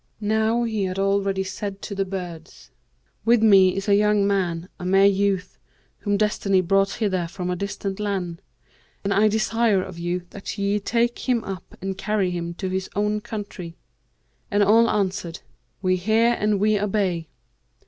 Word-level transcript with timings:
Now 0.19 0.63
he 0.63 0.85
had 0.85 0.97
already 0.97 1.43
said 1.43 1.83
to 1.83 1.93
the 1.93 2.05
birds, 2.05 2.71
'With 3.23 3.43
me 3.43 3.75
is 3.75 3.87
a 3.87 3.93
young 3.95 4.25
man, 4.25 4.67
a 4.79 4.83
mere 4.83 5.05
youth, 5.05 5.59
whom 5.99 6.17
destiny 6.17 6.59
brought 6.59 6.93
hither 6.93 7.27
from 7.27 7.51
a 7.51 7.55
distant 7.55 7.99
land; 7.99 8.41
and 9.03 9.13
I 9.13 9.27
desire 9.27 9.83
of 9.83 9.99
you 9.99 10.23
that 10.31 10.57
ye 10.57 10.79
take 10.79 11.29
him 11.29 11.43
up 11.43 11.77
and 11.83 11.95
carry 11.99 12.31
him 12.31 12.55
to 12.55 12.67
his 12.69 12.89
own 12.95 13.19
country.' 13.21 13.75
And 14.49 14.63
all 14.63 14.89
answered, 14.89 15.41
'We 15.83 15.97
hear 15.97 16.33
and 16.33 16.59
we 16.59 16.79
obey.' 16.79 17.27